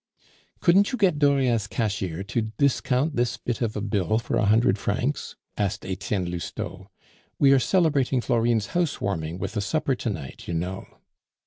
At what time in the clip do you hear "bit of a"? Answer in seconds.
3.37-3.81